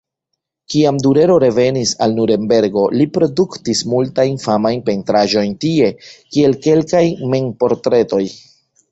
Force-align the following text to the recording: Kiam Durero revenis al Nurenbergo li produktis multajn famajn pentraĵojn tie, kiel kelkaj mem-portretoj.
Kiam 0.73 0.99
Durero 1.07 1.33
revenis 1.41 1.89
al 2.05 2.15
Nurenbergo 2.19 2.85
li 3.01 3.05
produktis 3.17 3.81
multajn 3.91 4.39
famajn 4.45 4.81
pentraĵojn 4.87 5.53
tie, 5.65 5.91
kiel 6.37 6.57
kelkaj 6.65 7.03
mem-portretoj. 7.35 8.23